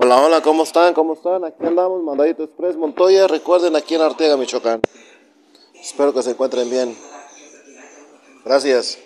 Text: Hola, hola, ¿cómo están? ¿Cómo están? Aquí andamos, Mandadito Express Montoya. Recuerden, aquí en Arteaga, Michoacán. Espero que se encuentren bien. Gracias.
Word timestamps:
Hola, 0.00 0.20
hola, 0.22 0.40
¿cómo 0.42 0.64
están? 0.64 0.92
¿Cómo 0.94 1.14
están? 1.14 1.44
Aquí 1.44 1.64
andamos, 1.64 2.02
Mandadito 2.02 2.44
Express 2.44 2.76
Montoya. 2.76 3.26
Recuerden, 3.26 3.74
aquí 3.76 3.94
en 3.94 4.02
Arteaga, 4.02 4.36
Michoacán. 4.36 4.80
Espero 5.74 6.12
que 6.12 6.22
se 6.22 6.30
encuentren 6.30 6.68
bien. 6.68 6.96
Gracias. 8.44 8.98